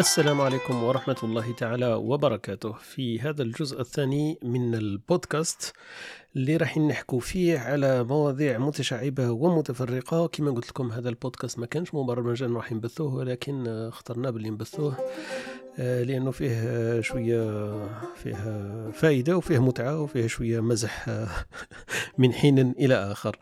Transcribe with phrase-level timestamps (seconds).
[0.00, 2.72] السلام عليكم ورحمة الله تعالى وبركاته.
[2.72, 5.72] في هذا الجزء الثاني من البودكاست
[6.36, 10.26] اللي راح نحكوا فيه على مواضيع متشعبة ومتفرقة.
[10.26, 14.96] كما قلت لكم هذا البودكاست ما كانش مبرمجا راح نبثوه ولكن اخترنا باللي نبثوه
[15.78, 17.72] آه، لأنه فيه شوية
[18.14, 18.36] فيه
[18.92, 21.06] فائدة وفيه متعة وفيه شوية مزح
[22.18, 23.36] من حين إلى آخر.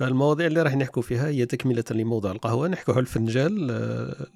[0.00, 2.68] فالمواضيع اللي راح نحكوا فيها هي تكملة لموضوع القهوة.
[2.68, 4.26] نحكوا على الفنجال آه،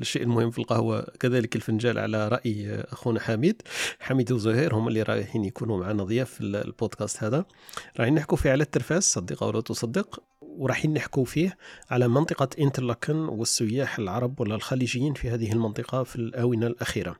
[0.00, 3.62] الشيء المهم في القهوة كذلك الفنجال على رأي أخونا حميد.
[4.00, 7.44] حميد وزهير هم اللي رايحين يكونوا معنا ضياف في البودكاست هذا.
[8.00, 11.56] راح نحكوا فيه على الترفاس صدق أو لا تصدق وراح نحكوا فيه
[11.90, 17.16] على منطقة إنترلاكن والسياح العرب ولا الخليجيين في هذه المنطقة في الآونة الأخيرة.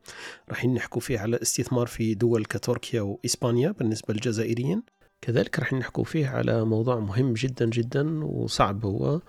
[0.48, 4.82] راح نحكوا فيه على الاستثمار في دول كتركيا وإسبانيا بالنسبة للجزائريين.
[5.20, 9.20] كذلك راح نحكوا فيه على موضوع مهم جدا جدا وصعب هو.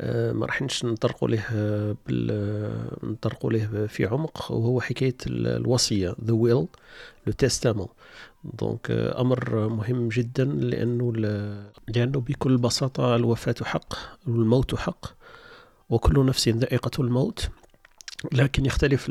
[0.00, 1.44] آه، ما راح نطرقوا له
[2.06, 2.26] بال...
[3.02, 4.52] نطرقوا له في عمق.
[4.52, 6.66] وهو حكاية الوصية the will
[7.28, 7.88] le testament.
[8.44, 11.12] دونك أمر مهم جدا لأنه
[11.88, 13.94] لأنه بكل بساطة الوفاة حق
[14.26, 15.06] والموت حق
[15.90, 17.50] وكل نفس ذائقة الموت.
[18.32, 19.08] لكن يختلف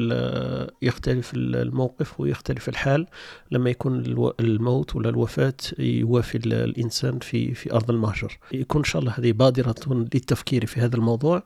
[0.82, 3.08] يختلف الموقف ويختلف الحال.
[3.52, 4.04] لما يكون
[4.40, 9.76] الموت ولا الوفاة يوافي الإنسان في في أرض المهجر يكون إن شاء الله هذه بادرة
[9.90, 11.44] للتفكير في هذا الموضوع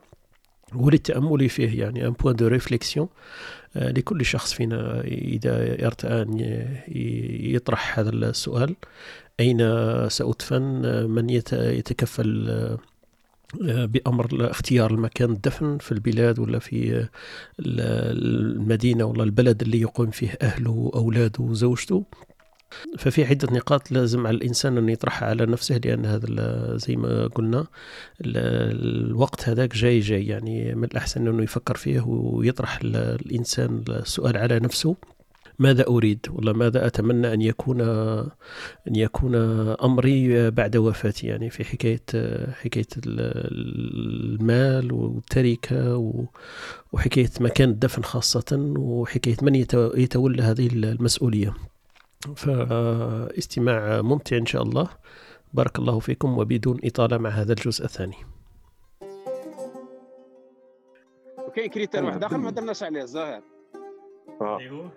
[0.74, 3.08] وللتأمل فيه يعني un point de réflexion
[3.76, 6.38] لكل شخص فينا إذا ارتأى أن
[7.54, 8.76] يطرح هذا السؤال.
[9.40, 9.58] أين
[10.08, 12.78] سأدفن؟ من يتكفل؟
[13.62, 17.08] بأمر اختيار المكان الدفن في البلاد ولا في
[17.58, 22.04] المدينة ولا البلد اللي يقوم فيه أهله وأولاده وزوجته.
[22.98, 27.66] ففي عدة نقاط لازم على الإنسان أن يطرحها على نفسه لأن هذا زي ما قلنا
[28.20, 30.26] الوقت هذاك جاي جاي.
[30.26, 34.96] يعني من الأحسن أنه يفكر فيه ويطرح الإنسان السؤال على نفسه.
[35.58, 37.80] ماذا أريد؟ ولا ماذا أتمنى أن يكون
[38.88, 39.34] أن يكون
[39.84, 42.00] أمري بعد وفاتي يعني في حكاية
[42.52, 46.12] حكاية المال والتركة
[46.92, 49.54] وحكاية مكان الدفن خاصة وحكاية من
[49.96, 51.54] يتولى هذه المسؤولية.
[52.36, 54.88] فاستماع ممتع إن شاء الله.
[55.52, 58.16] بارك الله فيكم وبدون إطالة مع هذا الجزء الثاني.
[61.46, 63.42] وكاين كريتير واحد آخر ما درناش عليه الظاهر.
[64.42, 64.88] ايوا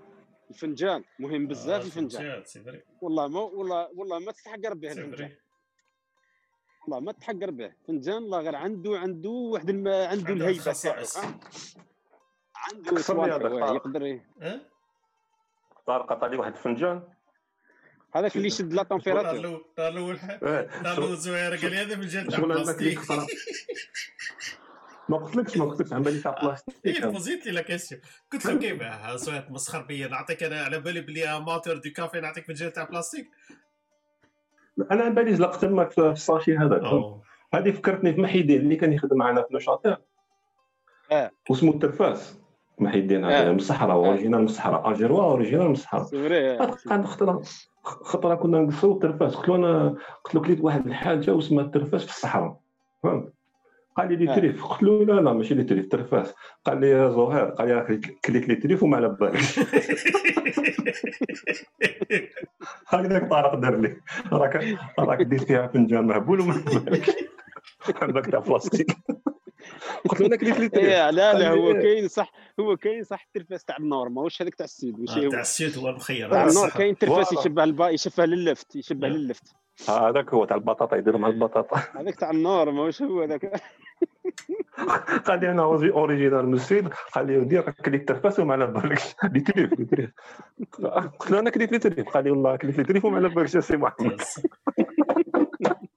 [0.50, 2.44] الفنجان مهم بزاف الفنجان.
[3.02, 5.32] والله ما والله والله ما تتحقر به الفنجان.
[6.84, 9.88] والله ما تتحقر به فنجان الله غير عنده عنده واحد الم...
[9.88, 10.72] عنده الهيبة
[12.56, 12.92] عنده
[13.76, 14.26] يقدر إيه؟
[15.88, 17.04] طارق عطى لي واحد الفنجان.
[18.16, 23.00] هذاك اللي يشد لا تمبيراتور نهار الأول نهار الأول زهير قال لي هذا تاع بلاستيك.
[25.10, 27.04] ما قلتلكش ما قلتلكش عمالي تاع بلاستيك.
[27.04, 28.02] اي بوزيت لي لا كيسيون
[28.34, 28.84] قلت له كيف
[29.16, 33.30] زهير تمسخر بيا نعطيك أنا على بالي بلي اماتور دو كافي نعطيك فنجان تاع بلاستيك
[34.92, 36.82] أنا على بالي زلقت تماك في الساشي هذاك
[37.54, 39.98] هذه فكرتني في محيدين اللي كان يخدم معنا في نوشاتير
[41.12, 41.32] آه.
[41.50, 42.40] واسمه الترفاس
[42.80, 46.08] محيدين هذا من الصحراء originaire من الصحراء اجيروا originaire من الصحراء
[46.90, 47.44] قعد خطرة
[47.84, 52.10] خطرة كنا نقصوا الترفاس قلت له أنا قلت له كليت واحد الحاجة واسمها الترفاس في
[52.10, 52.60] الصحراء.
[53.04, 53.34] فهمت؟
[53.98, 54.66] قال لي les truffes.
[54.66, 56.34] قلت له لا لا ماشي les truffes ترفاس
[56.66, 59.60] قال لي يا زهير قال لي كليت les truffes وما على بالكش
[62.88, 64.02] هكذاك طارق دار لي.
[64.32, 67.12] راك راك دير فيها فنجان مهبول وما على بالكش
[68.02, 68.88] عندك تاع بلاستيك.
[70.10, 70.86] قلت له أنا كليت لي تريف.
[70.90, 75.00] لا لا هو كاين صح هو كاين صح الترفاس تاع النور ماهوش هذاك تاع السيد
[75.00, 76.32] ماشي هو؟ تاع السيد هو المخير.
[76.32, 79.56] تاع النور كاين ترفاس يشبه البا يشبه للفت يشبه للفت.
[79.90, 81.82] هذاك هو تاع البطاطا يديروا مع البطاطا.
[81.96, 83.62] هذاك تاع النور ماهوش هو هذاك؟
[85.26, 89.16] قال لي أنا اوريجينال من السويد قال لي ودي راك كليت ترفاس وما على بالكش
[89.24, 90.10] لي تريف لي تريف.
[91.20, 92.10] قلت له أنا كليت لي تريف.
[92.10, 94.22] قال لي والله كليت لي تريف وما على بالكش سي محمد.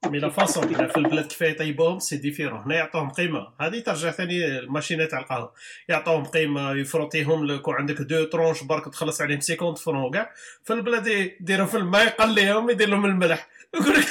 [0.07, 3.49] mais la façon في البلاد كيف يطيبوهم c'est différent هنا يعطوهم قيمة.
[3.61, 5.53] هذه ترجع ثاني ال machine تاع القهوة.
[5.89, 10.33] يعطوهم قيمة يفروتيهم لك وعندك deux tranches برك تخلص عليهم 50 francs كاع
[10.65, 13.49] في البلاد يديروا في الماء يقليهم يدير لهم الملح.
[13.75, 14.07] يقول لك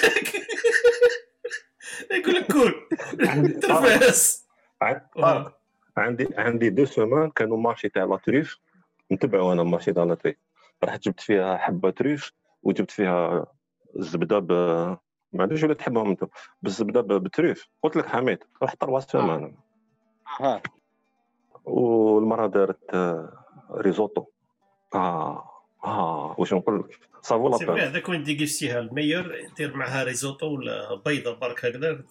[2.11, 2.73] يقول لك كول
[3.61, 4.38] ترفاس
[5.97, 8.59] عندي عندي deux semaines كانوا marché تاع la truffe
[9.11, 10.35] نتبعوا أنا marché تاع la truffe
[10.83, 12.31] رحت جبت فيها حبة truffe
[12.63, 13.45] وجبت فيها
[13.95, 14.51] الزبده ب
[15.33, 16.27] ما عنديش ولا تحبهم أنتم
[16.61, 18.43] بالزبدة ب truffe قلت لك حميد.
[18.61, 19.55] راح تروا سومان
[20.39, 20.61] ها
[21.65, 22.95] والمرة دارت
[23.71, 24.25] risotto.
[24.95, 25.58] آه.
[25.83, 29.77] آه واش نقول لك؟ ça vaut c'est vrai هذاك وين déguster ها ال meilleur دير
[29.77, 32.01] معها risotto ولا بيضة برك هكذا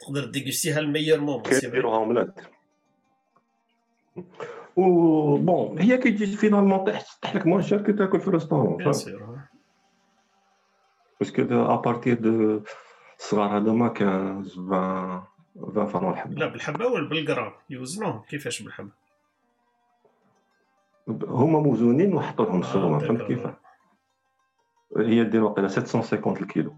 [0.00, 2.34] تقدر déguster ها ال meilleur moment كيديروها اومليت
[4.76, 8.92] و bon هي كيجي finalement تحت لك moins cher كي تاكل في ال restaurant bien
[8.92, 9.38] sûr
[11.20, 12.60] parce que à partir de
[13.18, 15.22] الصغار هذوما 15 20
[15.56, 19.01] 20 francs الحبه لا بالحبة ولا بالجرام يوزنوهم كيفاش بالحبة؟
[21.08, 23.46] هما موزونين وحطوا لهم السومه فهمت كيف
[24.96, 26.76] هي دير واقيلا 750 الكيلو.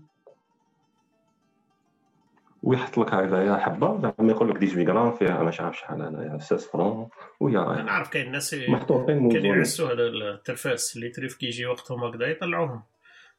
[2.63, 6.69] ويحط لك هكذايا حبة زعما يقول لك 18 غرام فيها مش عارف شحال انايا 16
[6.69, 7.09] francs
[7.41, 12.27] وهي أنا نعرف كاين الناس محطوطين كانوا يعسوا هذا الترفاس اللي truffe كيجي وقتهم هكذا
[12.27, 12.83] يطلعوهم.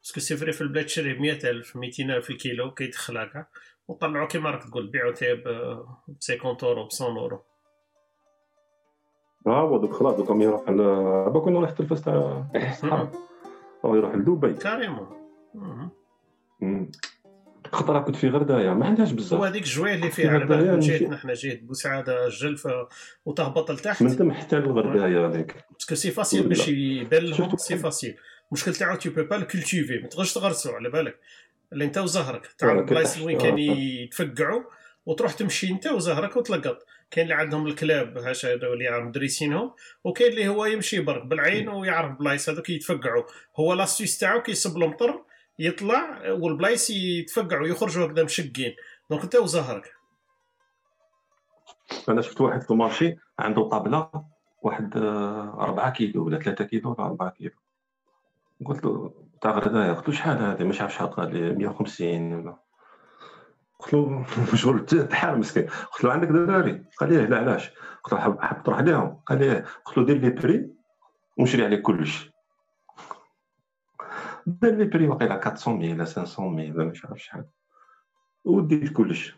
[0.03, 3.45] parce que c'est vrai في البلاد تشري 100000 200000 الكيلو كيدخل هكا
[3.87, 5.43] وطلعوا كيما راك تقول بيعوا تاع ب
[6.21, 7.43] 50 اورو ب 100 اورو
[9.47, 10.61] آه دوك خلاص دوك يروح
[11.45, 13.11] كنا راح التلفاز تاع الصحراء.
[13.85, 14.53] يروح لدبي.
[14.53, 15.07] carrément
[17.71, 19.39] خطره كنت في غردايه ما عندهاش بزاف.
[19.39, 22.87] هو هذيك الجوية اللي فيها على بالك جهتنا حنا جهه بوسعادة الجلفه
[23.25, 24.03] وتهبط لتحت.
[24.03, 25.65] من تم حتى للغردايه هذيك.
[25.73, 28.15] parce que c'est facile باش يبان لهم c'est facile
[28.47, 31.19] المشكل تاعو c'est pas cultivé ما تقدرش تغرسو على بالك.
[31.73, 34.61] اللي انت وزهرك تعرف البلايص وين كان يتفقعوا
[35.05, 36.85] وتروح تمشي انت وزهرك وتلقط.
[37.11, 39.73] كاين اللي عندهم الكلاب هاش هذو اللي مدرسينهم
[40.03, 43.23] وكاين اللي هو يمشي برك بالعين ويعرف بلايص هذوك يتفقعوا
[43.59, 45.23] هو l'astuce تاعو كيصب المطر
[45.59, 48.75] يطلع والبلايص يتفقعوا يخرجوا هكذا مشقين.
[49.09, 49.93] donc انت وزهرك.
[52.09, 54.09] أنا شفت واحد في ال marché عنده طابلة
[54.61, 57.51] واحد 4 كيلو ولا 3 كيلو ولا 4 كيلو.
[58.65, 62.64] قلت له تاع غردايه قلت له شحال هذه؟ مش عارف شحال قال لي 150 ولا
[63.79, 64.25] قلت له
[64.55, 65.63] شغل تحال مسكين.
[65.67, 67.69] قلت له عندك دراري قال لي لا علاش؟
[68.03, 70.69] قلت له حاب, تروح لهم قال لي قلت له دير لي prix
[71.37, 72.31] ونشري عليك كلش.
[74.45, 77.45] دار لي prix واقيلا 400 ولا 500 ولا مش عارف شحال.
[78.45, 79.35] وديت كلش.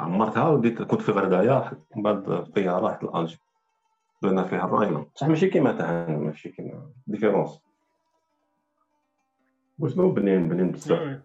[0.00, 3.38] عمرتها وديت كنت في غردايه من بعد الطياره رحت لالجي
[4.22, 7.60] درنا فيها الراينه بصح ماشي كيما تاع ماشي كيما ديفيرونس
[9.78, 11.20] وشنو بنين بنين بزاف.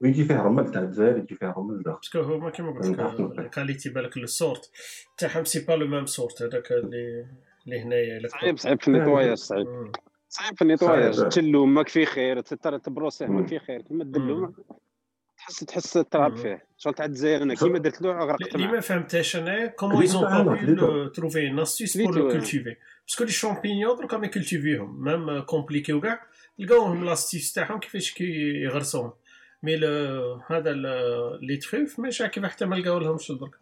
[0.00, 3.90] ويجي فيه رمل تاع الجزائر يجي فيه رمل داخل باسكو هما كيما قلت لك الكاليتي
[3.90, 4.70] بالك لو سورت
[5.18, 7.26] تاعهم سي با لو ميم سورت هذاك اللي
[7.66, 9.66] اللي هنايا صعيب صعيب في النيطواياج صعيب
[10.28, 14.54] صعيب في النيطواياج تشلو ماك فيه خير تبروسيه ماك فيه خير كيما دلو
[15.36, 19.36] تحس تحس تراب فيه شغل تاع الجزائر أنا كيما درت له غرقت اللي ما فهمتهاش
[19.36, 23.96] أنا comment ils ont pas trouvé une astuce pour le cultiver parce que les champignons
[23.96, 26.26] دروكا ما ي cultiver هم même compliqué وكاع
[26.58, 29.12] لقاوهم l'astuce تاعهم كيفاش كيغرسوهم
[29.66, 29.76] mais
[30.46, 30.72] هذا
[31.40, 33.58] les truffes ماشي كيف حتى ما لقاو لهمش درك.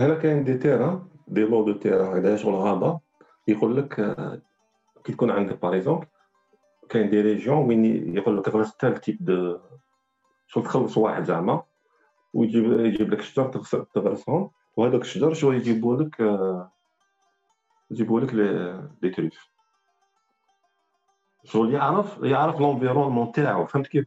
[0.00, 3.00] هنا كاين des terrains des lots de terrain هذا شغل غابه
[3.48, 4.16] يقول لك
[5.04, 6.06] كي تكون عندك par exemple
[6.88, 8.44] كاين des régions وين يقول لك
[8.78, 9.58] tel type de
[10.46, 11.62] شغل تخلص واحد زعما
[12.34, 13.48] ويجيب يجيب لك شجر
[13.94, 14.50] تغرسهم.
[14.76, 16.16] وهذاك الشجر شغل يجيبوا لك
[17.90, 18.34] يجيبوا لك
[19.02, 19.50] les truffes
[21.44, 23.66] شغل يعرف يعرف l'environnement تاعو.
[23.66, 24.04] فهمت كيف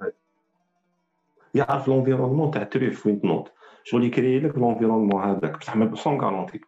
[1.54, 3.48] يعرف l'environnement تاع ال truffe وين تنوض.
[3.84, 5.58] شغل يكري لك l'environnement هذاك.
[5.58, 6.62] بصح mais sans garantie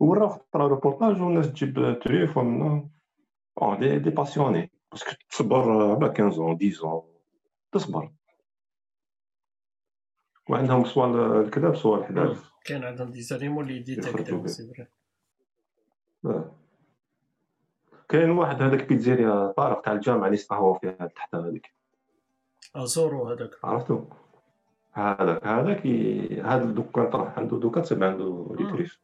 [0.00, 2.88] وراه خطره روبورتاج والناس تجيب truffe ومن
[3.80, 7.04] des des passionnés parce que تصبر على 15 10
[7.72, 8.12] تصبر.
[10.50, 14.86] وعندهم soit الكلاب soit الحلوف كان عندهم des animaux اللي détecter و c'est vrai
[18.08, 21.75] كاين واحد هذاك pizzeria طارق تاع الجامعة اللي يستقهوا فيها تحت هذيك.
[22.74, 23.50] Azzurro هذاك.
[23.64, 24.04] عرفتو؟
[24.92, 25.86] هذاك هذاك
[26.44, 29.00] هذا الدكان طرح عنده دوكان تسمى عنده les truffes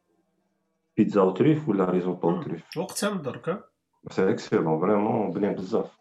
[0.97, 3.65] بيتزا و truffe ولا risotto و truffe وقتها من درك.
[4.11, 5.99] c'est excellent vraiment بنين بزاف.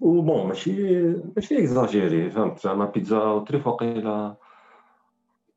[0.00, 1.02] و bon ماشي
[1.36, 4.36] ماشي إكزاجيري فهمت؟ زعما بيتزا و truffe واقيلا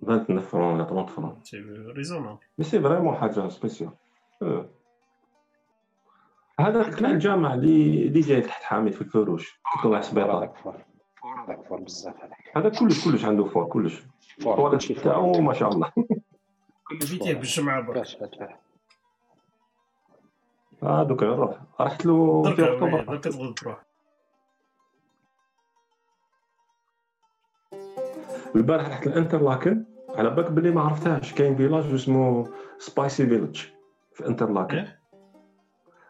[0.01, 1.57] 29 francs ولا 30 francs c'est
[1.95, 2.37] raisonnable.
[2.57, 3.91] mais c'est vraiment حاجة spéciale
[6.59, 9.61] هذا تاع الجامع اللي اللي جاي تحت حامد في الفروش.
[9.83, 10.75] طلع سبيطار هذاك fort
[11.43, 14.03] هذاك fort بزاف هذاك هذا كلش كلش عنده four كلش.
[14.41, 15.91] four تاعو ما شاء الله.
[17.01, 18.07] جيتيه بالجمعه برك.
[20.83, 23.03] آه دوك نروح رحت له في أكتوبر.
[23.03, 23.83] درك تروح
[28.55, 31.33] البارح رحت الانترلاكن على بالك بلي ما عرفتهاش.
[31.33, 33.61] كاين village اسمه سبايسي فيلج
[34.13, 34.87] في انترلاكن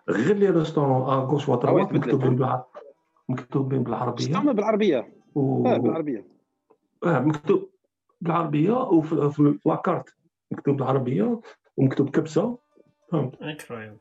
[0.10, 2.68] غير les restaurants à gauche و à droite مكتوبين بالعربيه
[3.30, 4.26] مكتوبين بالعربية.
[4.26, 5.14] restaurants بالعربية.
[5.36, 5.68] و...
[5.68, 6.28] آه بالعربية.
[7.04, 7.70] آه مكتوب
[8.22, 10.16] بالعربية وفي la carte
[10.52, 11.42] مكتوب بالعربية
[11.78, 12.58] ومكتوب كبسة.
[13.12, 13.98] فهمت؟ incroyable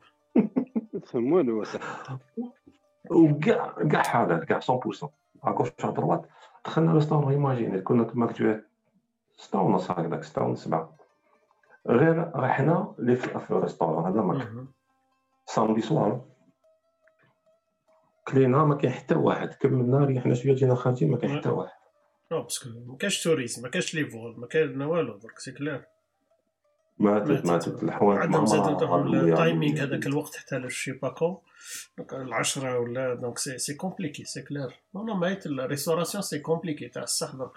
[1.05, 1.63] فهم والو
[3.11, 5.07] وكاع كاع حاضر كاع 100%
[5.43, 6.25] à gauche و à droite
[6.65, 8.63] دخلنا restaurant imagine كنا كما كنت
[9.37, 10.95] ستة ونص هكذاك ستة ونص سبعة.
[11.87, 14.47] غير رحنا لي في ال restaurant هذا ماك
[15.47, 16.25] samedi soir
[18.27, 19.53] كلينا ما كاين حتى واحد.
[19.53, 21.77] كملنا ريحنا شوية جينا خارجين ما كاين حتى واحد.
[22.31, 25.51] non parce que ما كاينش tourisme ما كاينش les foules ما كاين والو درك c'est
[25.51, 25.85] clair.
[26.99, 27.83] ماتت ماتت.
[27.83, 31.41] الحوايج عندهم زادوا ال timing هذاك الوقت حتى لشي باكو.
[32.13, 34.79] العشرة ولا donc c'est c'est compliqué c'est clair.
[34.95, 37.51] non non métier ال restauration c'est compliqué تاع الصح درك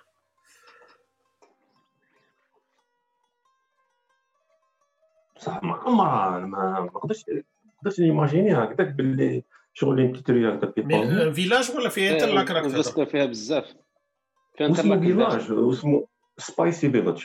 [5.37, 7.25] بصح ما عمرها ما نقدرش
[7.83, 13.27] ما نقدرش نيماجيني هكذاك باللي شغل تيتري هكذا في فيلاج ولا فيها انترلاك راك فيها
[13.27, 13.65] بزاف.
[14.57, 16.07] فيها انترلاك فيلاج واسمه
[16.39, 17.25] سبايسي فيلاج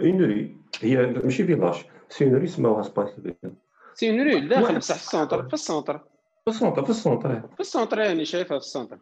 [0.00, 3.54] اونري هي ماشي فيلاج سينوري سماوها سبايسي فيلاج
[3.94, 5.98] سينوري داخل بصح في السونتر في السونتر
[6.44, 8.98] في السونتر في السونتر في السونتر يعني شايفها في السونتر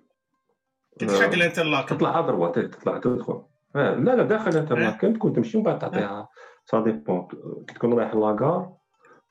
[0.99, 3.42] تتحق الانترلاك تطلع ادروا تطلع تدخل
[3.75, 6.28] لا لا داخل الانترلاك تكون تمشي من بعد تعطيها.
[6.64, 7.28] سا ديبون
[7.68, 8.75] كي تكون رايح لاكار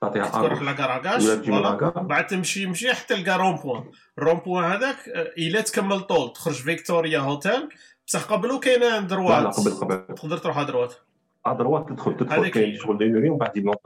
[0.00, 1.48] تعطيها تروح لاكاراكاش
[1.96, 3.84] بعد تمشي مشي حتى لكا رون بوان
[4.18, 7.68] الرون بوان هذاك إلا تكمل طول تخرج فيكتوريا هوتيل.
[8.06, 10.14] بصح قبلو كاينة دروات لا قبل قبل.
[10.14, 10.94] تقدر تروح دروات
[11.46, 13.76] دروات تدخل تدخل كاين شغل دينوري ومن بعد ينوض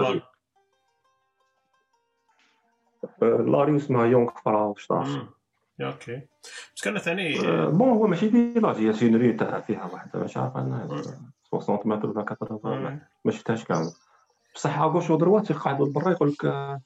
[3.23, 5.29] لاري اسمها يونغ فرا 16
[5.81, 6.23] أوكي.
[6.76, 7.38] بس كان ثاني.
[7.69, 11.02] بون هو ماشي فيلاج هي سينري تاع فيها واحد مش عارف أنا
[11.45, 13.93] 60 متر ولا 80 ما شفتهاش كامل
[14.54, 16.80] بصح هاكوش ودروات يقعدوا برا يقول لك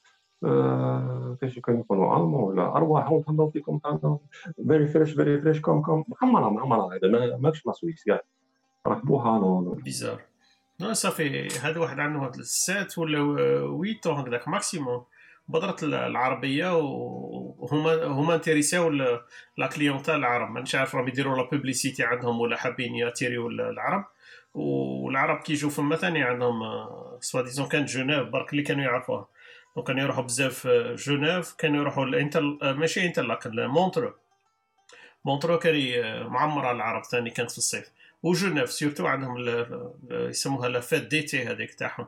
[1.39, 3.79] كيفاش كانوا يقولوا المون ولا ارواحهم تهضروا فيكم
[4.67, 6.05] فيري فريش فيري فريش كوم كوم.
[6.21, 8.21] معمره معمره هذا ماكش لا سويس كاع.
[8.87, 10.21] ركبوها نو بيزار
[10.81, 13.21] نو صافي هذا واحد عنده سات ولا
[13.61, 15.03] ويتو هكذاك ماكسيموم
[15.47, 18.89] بدرت العربية وهما هما intéresser
[19.57, 20.51] و la clientèle العرب.
[20.51, 24.05] مانيش عارف راهم يديروا la publicité عندهم ولا حابين ي attirer و العرب.
[24.53, 26.63] والعرب كيجوا فما ثاني عندهم
[27.21, 29.27] soi-disant كانت جنيف برك اللي كانوا يعرفوها
[29.75, 30.67] donc كانوا يروحوا بزاف
[31.07, 34.13] جنيف كانوا يروحوا الانتر ماشي انتر لكن مونترو.
[35.25, 37.91] مونترو كان معمرة العرب ثاني كانت في الصيف.
[38.23, 39.35] وجنيف surtout عندهم
[40.11, 42.07] يسموها la fête d'été هذيك تاعهم.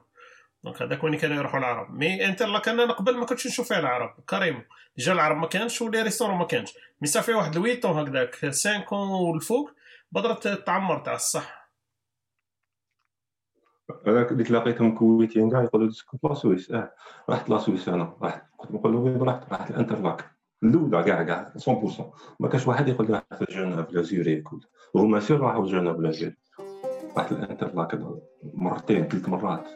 [0.64, 1.94] donc هذاك وين كانوا يروحوا العرب.
[1.94, 4.64] mais انتر لاك أنا قبل ما كنتش نشوف فيها العرب كريم.
[4.98, 6.74] déjà العرب ما كانش و les restaurants ما كانش.
[7.02, 9.72] mais ça fait واحد ال huit ans هكذاك 5 والفوق
[10.12, 11.57] بدرت تعمر تاع الصح.
[14.08, 16.92] أنا اللي تلاقيتهم كويتيين كاع يقولوا تسكن في la Suisse آه
[17.30, 18.14] رحت la Suisse أنا.
[18.22, 20.26] رحت كنت نقول له وين رحت رحت الأنترلاك.
[20.64, 22.02] الأولى كاع كاع 100%
[22.40, 24.44] ما كانش واحد يقول لي رحت لجنيف لا زيوريك
[24.94, 26.38] وهما sûr راحوا لجنيف لا زيوريك
[27.18, 28.00] رحت الأنترلاك
[28.54, 29.68] مرتين ثلاث مرات.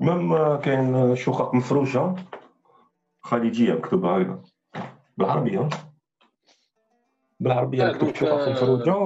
[0.00, 2.14] même كاين شقق مفروشة
[3.22, 4.38] خليجية مكتوبة
[5.18, 5.68] بالعربية.
[7.40, 8.96] بالعربية مكتوب شقق مفروجه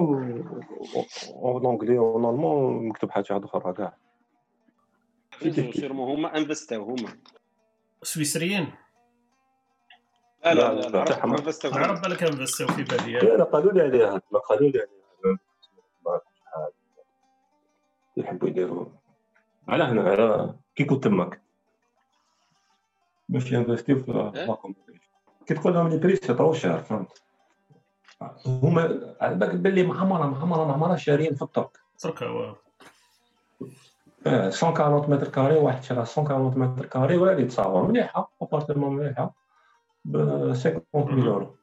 [1.34, 3.96] ونونجلي ونورمون مكتوب حاجة أخرى كاع.
[5.72, 7.18] sûrement هما investir و هما.
[8.02, 8.72] سويسريين؟
[10.44, 14.70] لا لا لا العرب العرب بالك investir و في بالي لا قالوا لي عليها قالوا
[14.70, 15.38] لي عليها.
[18.16, 18.86] يحبوا يديروا.
[19.68, 21.42] على هنا على كي كنت تماك.
[23.28, 24.74] باش ينفستيو في الرقم
[25.46, 27.22] كي تقول لهم لي بريس ترو شهر فهمت؟
[28.46, 32.54] هما على بالك باللي معمرة معمرة معمرة شاريين في الترك ترك هو
[34.26, 39.34] 140 متر كاري واحد شرا 140 متر كاري ولا يتصاور مليحه ابارتمون مليحه
[40.04, 40.16] ب
[40.52, 41.56] 50 مليون يورو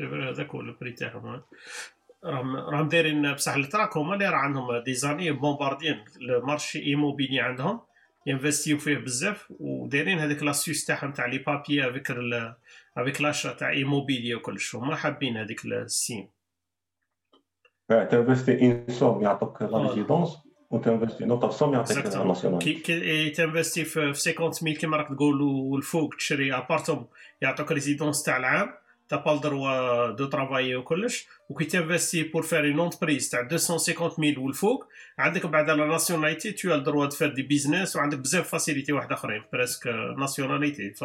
[0.00, 1.42] هذاك هو ال prix تاعهم
[2.24, 6.82] راهم راهم دايرين بصح التراك هما اللي راه عندهم des années bombarder ين ال marché
[6.82, 7.80] immobilier عندهم
[8.26, 12.10] ي investir و فيه بزاف ودايرين هذيك l'astuce تاعهم تاع les papiers avec
[12.96, 16.28] avec l'achat تاع immobilier وكلش هما حابين هذيك ال somme
[17.88, 20.38] ت investir une somme يعطوك la résidence
[20.70, 25.08] و ت investir une autre somme يعطيك nationalité كي ت investir في 50000 كيما راك
[25.08, 27.06] تقول والفوق تشري appartement
[27.42, 28.74] يعطوك résidence تاع العام
[29.10, 33.40] t'as pas le droit de travailler وكلش وكي ت investir pour faire une entreprise تاع
[33.40, 34.88] 250000 والفوق
[35.18, 39.42] عندك بعد la nationalité t'as le droit faire des business وعندك بزاف facilités واحد آخرين.
[39.52, 39.86] presque
[40.18, 41.04] nationalité ف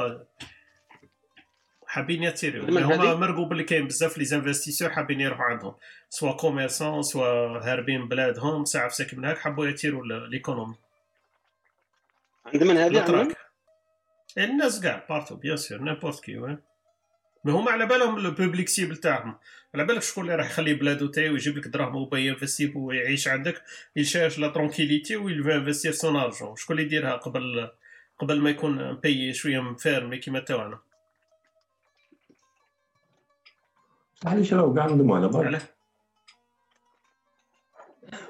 [1.87, 5.75] حابين ي attirer و هما مرقوا باللي كاين بزاف les investisseurs حابين يروحوا عندهم.
[6.09, 7.25] soit commerçants soit
[7.71, 10.75] هاربين بلادهم ساعة في ساكن هناك حبوا ي attirer وا l'économie
[12.53, 13.27] من هذه
[14.37, 16.57] الناس كاع partout bien sûr n'importe qui وين
[17.45, 19.37] mais هما على بالهم le public cible تاعهم
[19.73, 23.27] على بالك شكون اللي راح يخلي بلادو تاعي ويجيب لك دراهم وبا ي investir ويعيش
[23.27, 23.63] عندك
[23.95, 26.55] ي chercher la tranquillité و il investir son argent.
[26.55, 27.69] شكون اللي يديرها قبل
[28.19, 30.79] قبل ما يكون pays شوية م fermé كيما تاعنا
[34.25, 35.75] علاش راهو كاع نضمو على بالك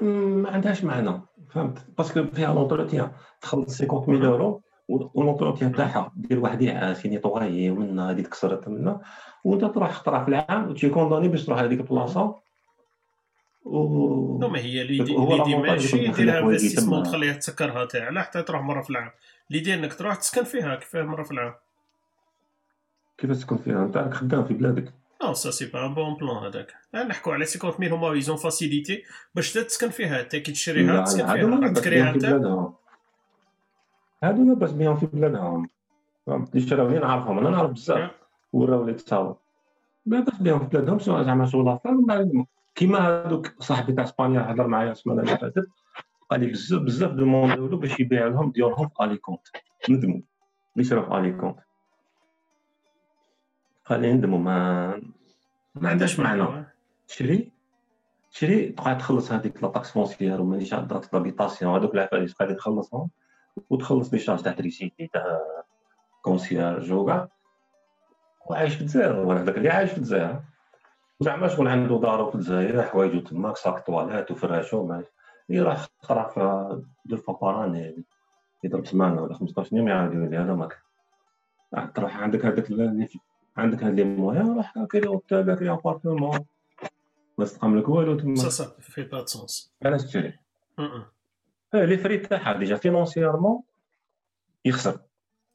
[0.02, 1.22] ما عندهاش معنى.
[1.50, 8.22] فهمت؟ باسكو فيها لونتروتيان تخلص 50000 يورو ولونتروتيان تاعها دير واحد يعاس نيطوايي ومن هذه
[8.22, 9.02] تكسرت منا
[9.44, 12.36] وانت تروح خطره في العام وتجي كوندوني باش تروح هذيك البلاصه
[13.66, 15.18] و ما هي ليدي
[15.58, 19.12] ماشي ديرها انفستيسمون تخليها تسكرها تاع لا حتى تروح مرة في العام.
[19.50, 21.54] ليدي انك تروح تسكن فيها كيفاه مرة في العام.
[23.18, 24.94] كيف تسكن فيها؟ انت خدام في بلادك.
[25.24, 26.74] non ça c'est pas un bon plan هذاك.
[26.94, 29.04] نحكوا على 50 mille هما ils ont facilité
[29.36, 30.22] باش تسكن فيها.
[30.22, 31.74] انت كي تشريها تسكن فيها.
[31.74, 32.26] تكريها انت.
[34.28, 35.70] هادو لاباس بهم في بلادهم.
[36.28, 38.12] اللي شراو نعرفهم أنا نعرف بزاف.
[38.54, 39.36] وراو لي تصاور
[40.06, 42.46] لاباس بهم في بلادهم زعما شغل affaire
[42.76, 45.68] كيما هذوك صاحبي تاع إسبانيا هضر معايا السمانه اللي فاتت
[46.30, 49.42] قال لي بزاف بزاف demandaw له باش يبيع لهم ديورهم في Alicante
[49.90, 50.22] ندموا
[50.76, 51.58] اللي شراو في Alicante
[53.86, 54.88] قال لي ندموا ما
[55.76, 56.66] ما عندهاش معنى.
[57.08, 57.52] شري؟
[58.30, 63.10] شري تبقى تخلص هذيك la taxe foncière وما ديش taxe d'habitation هذوك العفايس قاعد تخلصهم.
[63.70, 65.42] وتخلص les charges تاع tricité تاع
[66.22, 67.28] concierge وكاع
[68.46, 70.42] وعايش في الجزائر وأنا هذاك اللي عايش في الجزائر
[71.20, 75.04] زعما شغل عنده دارو في الجزائر حوايجو تماك sac toilette وفراشو ما
[75.50, 78.04] يروح يقرا في deux fois par an
[78.64, 80.82] يضرب سمانه ولا 15 يوم يعاود يولي هذا ماك
[81.96, 82.72] تروح عندك هذاك
[83.58, 86.46] عندك هاد les moyens روح كري اوتيل كري appartement
[87.38, 90.40] ما استقام لك والو تما سا سا في با سونس علاش تشري
[91.84, 93.62] لي فري تاعها déjà financièrement
[94.66, 95.00] يخسر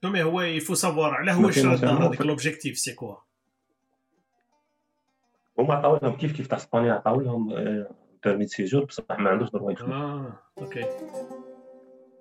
[0.04, 3.16] mais هو il faut savoir علاه هو شرا الدار هذاك l'objectif c'est quoi
[5.58, 7.48] هما عطاو لهم كيف كيف تاع اسبانيا عطاو لهم
[8.24, 10.84] permis séjour بصح ما عندوش droit يخدم آه okay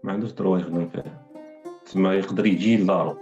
[0.03, 1.29] ما عندوش droit يخدم فيه
[1.85, 3.17] تسمى يقدر يجي لدارو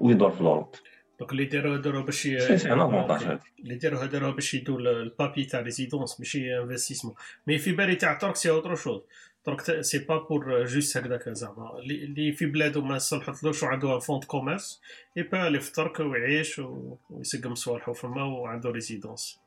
[0.00, 0.74] ويدور في l'Europe
[1.18, 6.58] donc اللي داروا هادو باش اللي داروا هادو باش يدو ال papier تاع résidence ماشي
[6.58, 7.14] investissement
[7.46, 9.02] mais في بالي تاع ترك c'est autre chose
[9.44, 14.80] ترك c'est pas pour juste هكذاك زعما اللي في بلادو ما صلحتلوش وعنده vente commerce
[15.16, 16.62] يبقى اللي في ترك ويعيش
[17.10, 19.40] ويسقم صوالحو فما وعنده résidence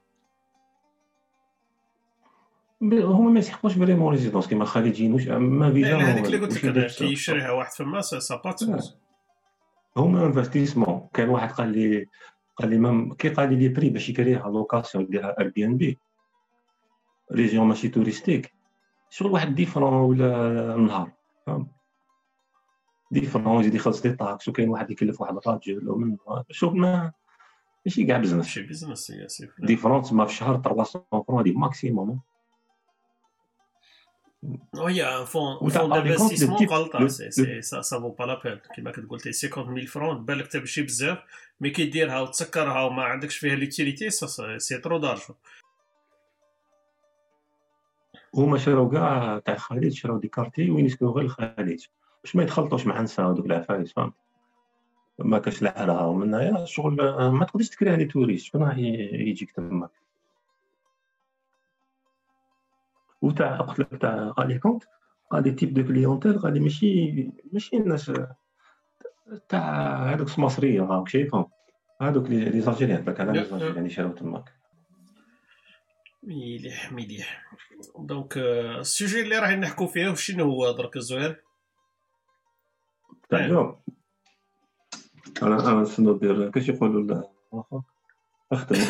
[2.82, 7.52] هما ما يسحقوش vraiment résidence كيما جينوش ما فيزا هذيك اللي قلت لك كي يشريها
[7.52, 8.56] واحد فما سا با
[9.98, 12.06] هما investissement كان واحد قال لي
[12.56, 15.98] قال لي même كي قال لي les prix باش يكريها location يديرها Airbnb
[17.32, 18.54] région ماشي touristique
[19.12, 21.12] شغل واحد différent ولا نهار
[21.46, 21.68] فهم
[23.12, 26.18] ديفرون يزيد يخلص لي طاكس وكاين واحد يكلف واحد الراجل ومن
[26.52, 27.12] شوف ما
[27.86, 32.22] ماشي كاع بزنس ماشي بزنس يا سي ديفرون تسمى في الشهر 300 فرون هذه ماكسيموم
[34.76, 39.92] هي فون فون دانفستيسمون غلطه سا سا فو با لا بين كيما كتقول تي 50000
[39.92, 41.18] فرون بالك حتى ماشي بزاف
[41.60, 44.10] مي كي ديرها وتسكرها وما عندكش فيها ليتيليتي
[44.58, 45.36] سي ترو دارجون
[48.36, 51.86] هما شراو كاع تاع الخليج شراو دي كارتي وين يسكنوا غير الخليج.
[52.24, 54.14] باش ما يتخلطوش مع نساء ودوك العفايس فهمت؟
[55.20, 56.96] ما كاش لحالها ومن هنايا شغل
[57.32, 59.90] ما تقدرش تكريها لي توريست شكون راح يجيك تماك
[63.22, 64.84] وتاع قلت لك تاع قال لي كونت
[65.34, 68.12] لي تيب دو كليونتيل لي ماشي ماشي الناس
[69.50, 71.46] تاع هذوك المصريين راك شايفهم
[72.02, 74.61] هذوك لي زالجيريان بالك أنا لي زالجيريان اللي شراو تماك.
[76.24, 77.52] مليح مليح.
[78.00, 81.44] دونك السوجي اللي راح نحكوا فيه شنو هو درك الزهير؟
[83.30, 83.80] تاع اليوم
[85.42, 87.24] أنا أنا نستنى ندير كاش يقولوا
[88.52, 88.80] اخدم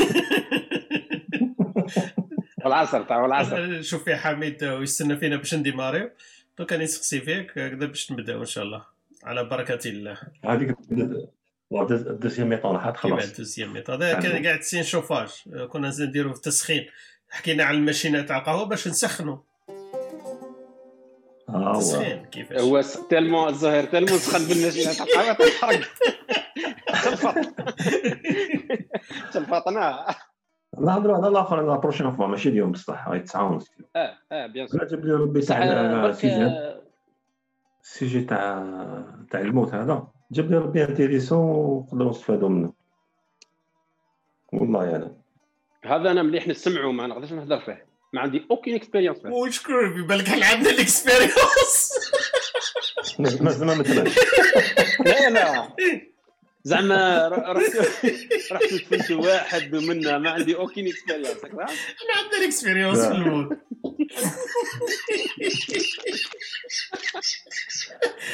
[2.66, 3.82] والعصر تاع والعصر.
[3.90, 6.10] شوف في حميد ويستنى فينا باش نديماريو
[6.58, 8.86] دونك راني نسقسي فيك هكذا باش نبداو إن شاء الله.
[9.24, 10.18] على بركة الله.
[10.46, 10.78] هذيك
[11.92, 13.24] الدوزيام ميطون راحت خلاص.
[13.24, 15.30] الدوزيام ميطون هذا كان قاعد تسين شوفاج.
[15.70, 16.88] كنا نديرو في التسخين.
[17.32, 19.38] حكينا على الماشينه تاع القهوة باش نسخنوا
[21.50, 25.88] آه تسخين كيفاش؟ هو تالمون الزهير تالمون سخن بالماشينه تاع القهوة تنحرق
[27.04, 27.36] تلفط.
[29.34, 30.06] تلفطنا.
[30.80, 33.08] نهضروا على الآخر لا بروشين فوا ماشي اليوم بصح.
[33.08, 33.60] هاي تسعة
[33.96, 36.06] آه آه بيان سور جاب لي ربي تاع
[37.82, 38.64] السيجي تاع
[39.32, 40.08] تاع الموت هذا.
[40.32, 42.74] جاب لي ربي intéressant ونقدروا نستفادوا منه.
[44.54, 45.21] والله أنا
[45.86, 47.86] هذا أنا مليح نسمعه ما نقدرش نهضر فيه.
[48.14, 51.92] ما عندي aucune expérience فيه وشكون في بالك حنا عندنا ال expérience
[53.20, 53.30] ما
[55.06, 55.72] لا لا.
[56.64, 57.76] زعما رحت
[58.52, 61.66] رحت تفلت واحد منا ما عندي aucune expérience إحنا
[62.24, 63.58] عندنا expérience في الموت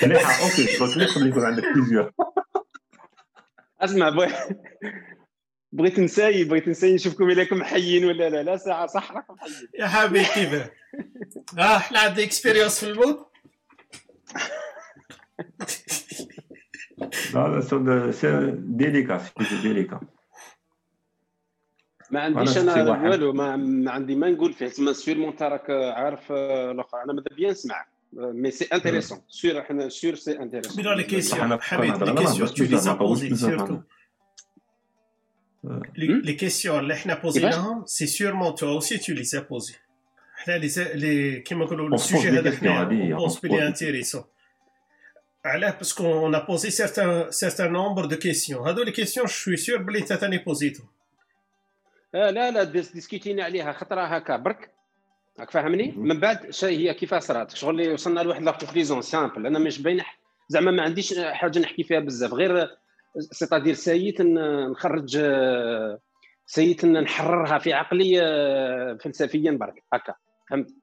[0.04, 2.12] مليحه أوكي قلت لك يكون عندك بليزيور
[3.82, 4.10] أسمع
[5.72, 9.68] بغيت نساي بغيت نساي نشوفكم إلا راكم حيين ولا لا لا ساعة صح راكم حيين.
[9.80, 10.72] يا حبيبي كيفاه
[11.58, 13.28] آه إحنا عندنا اكسبيريونس في الموت.
[17.34, 20.00] لا سي ديليكا سي ديليكا.
[22.12, 24.68] ما عنديش أنا والو ما, ما عندي ما نقول فيه.
[24.68, 27.86] تما سير انت راك عارف الآخر أنا ماذا بيان نسمع.
[28.14, 31.58] mais c'est intéressant sûr إحنا sûr c'est intéressant mais les questions les
[32.16, 33.30] questions tu les poses
[35.96, 39.76] surtout les questions اللي حنا بوزيناهم سي سيرمون تو اوسي تو لي بوزي
[40.36, 44.24] حنا لي كيما نقولوا ال sujet هذا حنا pense بلي intéressant
[45.46, 49.58] علاه parce que on a posé certain certain nombre de questions هادو les questions je
[49.58, 50.88] suis sûr بلي انت ثاني بوزيتهم
[52.16, 54.72] آه لا لا discuté نا عليها خطره هكا برك
[55.40, 59.48] راك فاهمني من بعد شي هي كيفاش صرات شغل اللي وصلنا لواحد la conclusion simple
[59.48, 60.02] أنا مش باين
[60.50, 62.78] زعما ما عنديش حاجة نحكي فيها بزاف غير
[63.20, 65.22] c'est-à-dire سيت نخرج
[66.46, 69.84] سيت نحررها في عقلي آه، فلسفيا برك.
[69.94, 70.16] هكا.
[70.50, 70.76] فهمت؟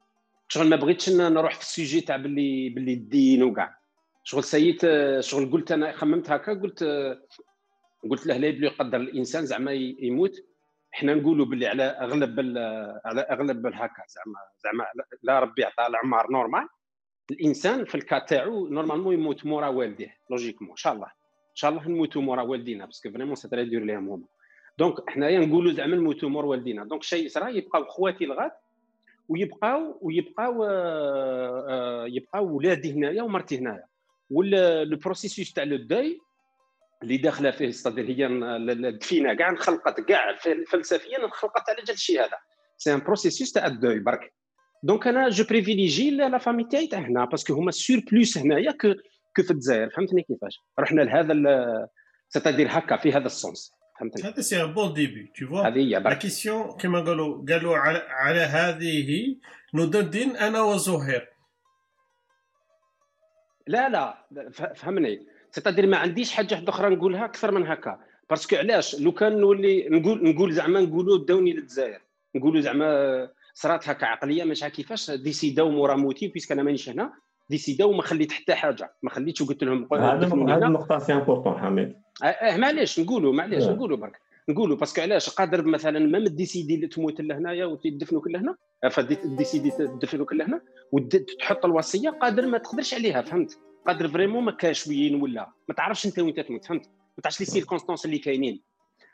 [0.49, 3.79] شغل ما بغيتش نروح في ال sujet تاع باللي باللي الدين وكاع.
[4.25, 7.23] شغل سيت آه، شغل قلت أنا خممت هكا قلت آه،
[8.11, 10.45] قلت له لا يقدر الإنسان زعما يموت.
[10.93, 12.41] حنا نقولوا باللي على أغلب
[13.05, 14.85] على أغلب هكا زعما زعما
[15.23, 16.69] إلا ربي عطاه العمر normal.
[17.31, 21.24] الإنسان في ال cas تاعو normalement يموت مورا والديه logiquement إن شاء الله.
[21.55, 24.25] شاء الله نموتوا مورا والدينا parce que vraiment c'est très dur ليهم هما.
[24.79, 26.85] donc حنايا نقولوا زعما نموتوا مور والدينا.
[26.85, 28.51] donc شيء صرا يبقاو خواتي الغاد
[29.29, 33.85] ويبقاو ويبقاو آه، يبقاو ولادي هنايا ومرتي هنايا.
[34.31, 34.99] le
[35.55, 36.21] تاع le deuil
[37.03, 40.37] اللي داخله فيه c'est-à-dire هي الدفينه كاع انخلقت كاع
[40.71, 42.39] فلسفيا انخلقت على جال الشيء هذا.
[42.79, 44.33] c'est un processus تاع ال deuil برك.
[44.83, 48.71] donc أنا je privilégie la famille تاعي تاع هنا parce que هما sur place هنايا
[48.71, 48.95] que
[49.37, 51.35] que في الجزائر فهمتني كيفاش؟ رحنا لهذا
[52.29, 56.01] c'est-à-dire هكا في هذا ال sens فهمتني؟ هذا c'est bon début tu vois هذه هي
[56.01, 59.37] la question كيما قالوا قالوا على, على هذه
[59.75, 61.35] ندور الدين أنا وزهير
[63.67, 64.25] لا لا.
[64.75, 65.27] فهمني.
[65.51, 68.01] c'est-à-dire ما عنديش حاجة أخرى نقولها أكثر من هكا.
[68.31, 72.01] parce que علاش؟ لو كان نولي نقول نقول زعما نقولوا داوني للجزائر.
[72.35, 75.11] نقولوا زعما صرات هكا عقلية مش كيفاش.
[75.11, 77.13] ديسيداو مورا موتي puisque أنا مانيش هنا.
[77.51, 78.95] ديسيداو وما خليت حتى حاجة.
[79.03, 81.95] ما خليتش وقلت لهم هذه النقطة c'est important حميد.
[82.23, 84.21] آه, آه، معليش نقولوا معليش نقولوا برك.
[84.49, 88.57] نقولوا parce que علاش؟ قادر مثلا ما décidé تموت لهنايا وتدفنوا كلهنا
[88.91, 90.61] ف décidé تدفنوا كلهنا
[90.93, 95.53] وتحط الوصية قادر ما تقدرش عليها فهمت؟ قادر vraiment ما كاش وين ولا.
[95.69, 98.63] ما تعرفش انت وين تموت فهمت؟ ما تعرفش les circonstances اللي كاينين.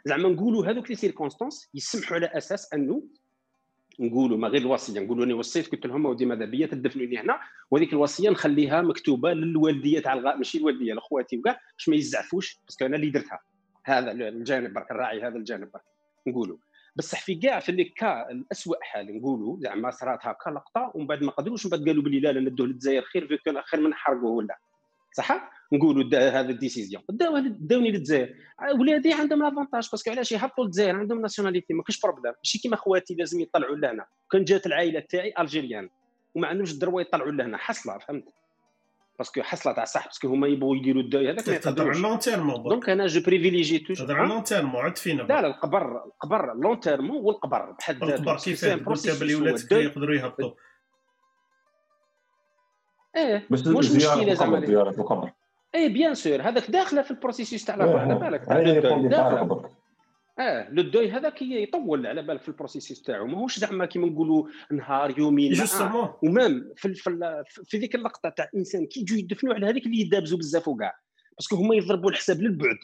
[0.05, 3.03] زعما نقولوا هذوك les circonstances يسمحوا على أساس أنه
[4.01, 7.93] نقولوا ما غير الوصية نقولوا أنا وصيت قلت لهم ودي ماذا بيا تدفنوني هنا؟ وهذيك
[7.93, 12.87] الوصية نخليها مكتوبة للوالدية تاع الغاد ماشي الوالدية لاخواتي وكاع باش ما يزعفوش parce que
[12.87, 13.41] أنا اللي درتها.
[13.85, 15.83] هذا الجانب برك الراعي هذا الجانب برك
[16.27, 16.57] نقولوا.
[16.97, 21.31] بصح في كاع في cas الاسوء حال نقولوا زعما صرات هكا لقطة ومن بعد ما
[21.31, 24.59] قدروش من بعد قالوا بلي لا لا ندوه للجزائر خير خير من نحرقوه ولا.
[25.13, 27.03] صح؟ نقولوا هذا ال décision.
[27.09, 28.35] داوني للجزائر.
[28.79, 32.77] ولادي عندهم l'avantage parce que علاش؟ يهبطوا للجزائر عندهم nationalité ما كاينش problème ماشي كيما
[32.77, 34.07] خواتي لازم يطلعوا لهنا.
[34.33, 35.91] كان جات العائلة تاعي algérienne
[36.35, 37.57] وما عندهمش ال droit يطلعوا لهنا.
[37.57, 38.25] حصلة فهمت؟
[39.19, 42.01] parce que حصلة تاع صح parce que هما يبغوا يديروا ال deuil هذاك ما يقدروش.
[42.01, 45.23] l'en terrement donc أنا je privilégie توش تهضر l'enterrement عاد فينا.
[45.23, 50.51] لا لا القبر القبر l'enterrement والقبر بحد ذاته القبر كيفاه قلت بلي ولادك يقدروا يهبطوا.
[53.17, 53.47] إيه.
[53.51, 54.67] مش مشكلة زعما.
[54.67, 55.31] زيارة القبر.
[55.75, 58.49] اي bien sûr هذاك داخله في ال processus تاع الافراح على بالك
[60.39, 64.49] آه le deuil هذاك يطول على بالك في ال processus تاعو ماهوش زعما كيما نقولوا
[64.71, 66.19] نهار يومين آه.
[66.23, 70.01] و même في, في, في ذيك اللقطة تاع الانسان كي يجوا يدفنوا على هذيك اللي
[70.01, 70.95] يدابزوا بزاف وكاع
[71.39, 72.77] parce que هما يضربوا الحساب للبعد.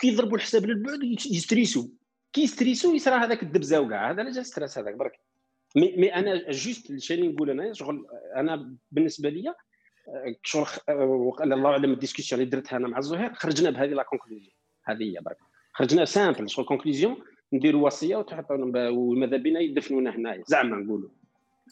[0.00, 1.84] كي يضربوا الحساب للبعد يستريسوا.
[2.32, 5.12] كي يستريسوا يصرى هذاك الدبزة وكاع هذا علاش stress هذاك برك.
[5.76, 9.54] مي, مي أنا juste اللي نقول أنا شغل أنا بالنسبة لي
[10.42, 10.68] شغل
[11.40, 14.52] الله اعلم ال discussion اللي درتها أنا مع الزهير خرجنا بهذه la conclusion
[14.84, 15.36] هذه هي برك.
[15.72, 17.16] خرجنا simple شغل conclusion
[17.52, 18.56] نديروا وصية وتحطوا
[18.88, 20.42] وماذا بينا يدفنونا هنايا.
[20.46, 21.08] زعما نقولوا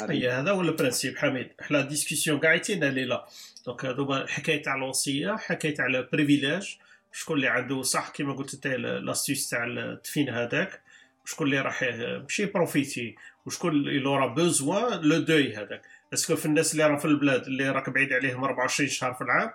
[0.00, 0.30] هي.
[0.30, 1.48] هذا هو ال principe حميد.
[1.60, 3.24] حنا discussion كاع عيتينا ليله
[3.66, 6.74] دونك هذوما حكاية تاع الوصية حكاية تاع البريفيليج
[7.12, 10.80] شكون اللي عنده صح كما قلت أنت لاستيس تاع التدفين هذاك.
[11.24, 11.82] شكون اللي راح
[12.22, 15.82] ماشي بروفيتي وشكون اللي لورا بوزوا لو دوي هذاك.
[16.14, 19.50] اسكو في الناس اللي راهم في البلاد اللي راك بعيد عليهم 24 شهر في العام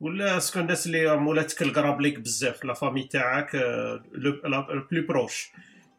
[0.00, 3.54] ولا اسكو الناس اللي مولاتك القراب ليك بزاف لا فامي تاعك
[4.12, 5.50] لو بلو بروش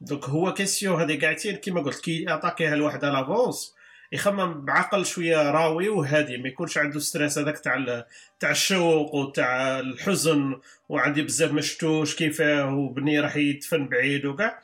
[0.02, 3.76] دونك هو كيسيون هذه قاعدين كيما قلت كي اتاكيها الواحد لافونس
[4.12, 8.06] يخمم بعقل شوية راوي وهادي ما يكونش عنده stress هذاك تاع
[8.40, 14.60] تاع ال choc وتاع الحزن وعندي بزاف ما شفتوش كيفاه وبني راح يدفن بعيد وكاع.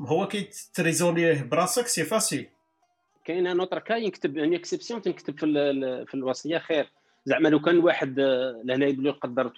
[0.00, 2.46] هو كي تريزونيه براسك c'est facile
[3.24, 5.46] كاين un autre cas يكتب une exception تنكتب في
[6.06, 6.58] في الوصية.
[6.58, 6.92] خير
[7.24, 8.20] زعما لو كان واحد
[8.64, 9.52] لهنا يقول قدر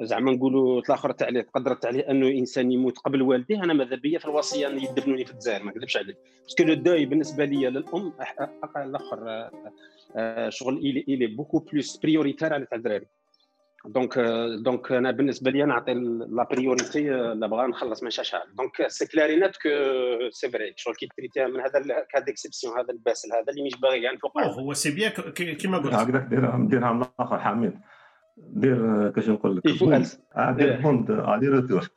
[0.00, 4.24] زعما نقولوا الآخر تاع تقدرت عليه أنه إنسان يموت قبل والديه أنا ماذا بيا في
[4.24, 6.16] الوصية يدفنوني في الجزائر؟ ما نكذبش عليك.
[6.42, 8.12] باسكو لو دوي بالنسبة لي للأم
[8.76, 9.50] الآخر
[10.48, 13.06] شغل الي بوكو بلوس بريوريتير على تاع الدراري
[13.86, 14.18] دونك
[14.58, 19.56] دونك أنا بالنسبة لي نعطي لا بريوريتي لا بغا نخلص من شاشة دونك سي كلارينات
[19.56, 19.68] كو
[20.30, 24.02] سي فري شغل كي تريتيها من هذا كاد اكسبسيون هذا الباسل هذا اللي مش باغي
[24.02, 24.42] يعني فوق.
[24.42, 25.94] هو سي بيان كيما قلت.
[25.94, 27.80] هكذاك ديرها ديرها من الآخر حميد
[28.36, 29.62] دير كاش نقول لك؟
[30.56, 31.06] دير بوند
[31.40, 31.88] دير روتور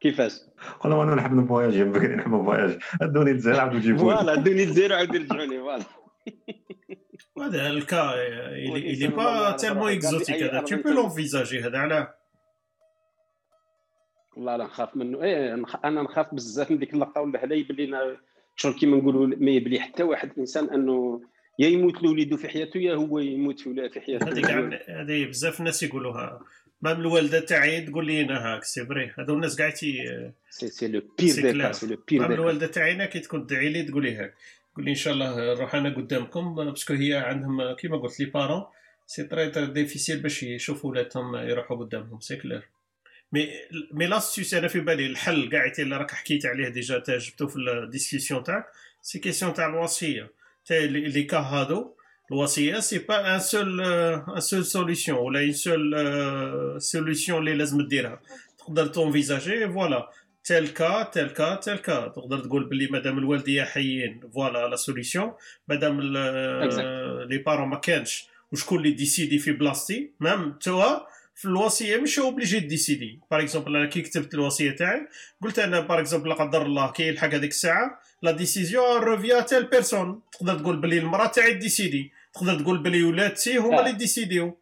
[0.00, 0.40] كيفاش؟
[0.80, 5.14] قول أنا نحب نفواياجي بكري نحب نفواياجي ادوني الجزائر عاودوا جيبوني voilà ادوني الجزائر عاودوا
[5.14, 5.84] يرجعوني voilà.
[7.38, 8.14] هذا ال cas
[8.54, 10.60] il est pas tellement exotique هذا.
[10.60, 12.14] tu peux l'envisager هذا؟ علاه.
[14.36, 15.22] والله لا نخاف منه.
[15.22, 18.16] إيه أنا نخاف بزاف من ديك اللقطة ولا هلا يبلي
[18.56, 21.22] شغل كيما نقولوا ما يبلي حتى واحد إنسان أنه
[21.58, 24.28] يا يموت لوليدو في حياته يا هو يموت في حياته.
[24.28, 24.46] هذيك
[24.90, 26.40] هذه بزاف الناس يقولوها.
[26.82, 29.12] même الوالده تاعي تقول لي أنا هاك c'est vrai.
[29.18, 30.04] هذو الناس كاع تي
[30.50, 31.28] c'est c'est le pire
[31.72, 34.34] c'est le pire même الوالده تاعي كي تكون تدعي لي تقول لي هاك.
[34.76, 38.26] قول لي إن شاء الله نروح أنا قدامكم parce que هي عندهم كيما قلت لي
[38.26, 38.64] parents
[39.06, 42.68] c'est très très difficile باش يشوفوا ولادهم يروحوا قدامهم c'est clair
[43.32, 43.48] mais
[43.92, 47.64] mais l'astuce أنا في بالي الحل كاع اللي راك حكيت عليه déjà جبتو في ال
[47.64, 48.64] discussion تاعك
[49.02, 50.30] c'est question تاع الوصية.
[50.66, 51.94] تاع les cas هادو
[52.32, 58.20] الوصية c'est pas un seul une seule solution ولا une seule solution اللي لازم ديرها
[58.58, 60.10] تقدر t'envisager voilà
[60.46, 61.28] tel cas tel
[61.78, 65.32] cas تقدر تقول باللي مادام الوالدية حيين voilà la solution
[65.68, 66.00] مادام
[67.30, 70.98] les parents ما كانش وشكون اللي décider في بلاصتي؟ même toi
[71.34, 75.08] في الوصية مش obligé décider par exemple أنا كي كتبت الوصية تاعي
[75.42, 79.44] قلت أنا par exemple لا قدر الله كي يلحق هذيك الساعة la décision revient à
[79.44, 84.43] telle personne تقدر تقول بلي المرأة تاعي décider تقدر تقول بلي ولادتي هما اللي décider
[84.43, 84.58] يو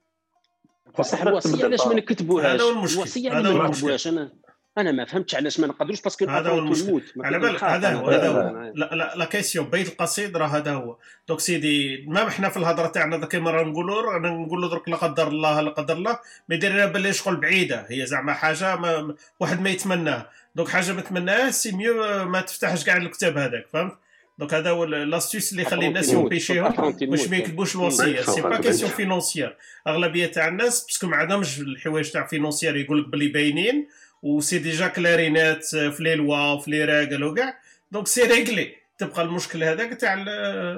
[0.98, 4.43] بصح الوصية علاش ما نكتبوهاش؟ هذا هو المشكل الوصية علاش ما نكتبوهاش؟ أنا
[4.78, 8.10] أنا ما فهمتش علاش ما نقدروش parce que هذا هو المشكل على بالك هذا هو
[8.10, 8.72] هذا هو.
[8.74, 10.96] لا لا la question بيت القصيد راه هذا هو.
[11.28, 14.96] donc سيدي ما إحنا في الهضرة تاعنا ذاك مره نقولوا أنا نقول له درك لا
[14.96, 17.86] قدر الله لا قدر الله ما يدير لنا باللي شغل بعيدة.
[17.88, 22.84] هي زعما حاجة ما واحد ما يتمناه donc حاجة ما تمناهاش c'est mieux ما تفتحش
[22.84, 23.92] كاع الكتاب هذاك فهمت؟
[24.38, 28.20] donc هذا هو l'astuce اللي يخلي الناس يempêcher هم باش ما يكتبوش الوصية.
[28.20, 33.00] c'est pas question financière أغلبية تاع الناس parce que ما عندهمش الحوايج تاع financière يقول
[33.00, 33.88] لك بلي باينين.
[34.24, 37.58] و c'est déjà كلارينات في لي لوا في لي راجل وكاع
[37.90, 40.24] donc c'est réglé تبقى المشكل هذاك تاع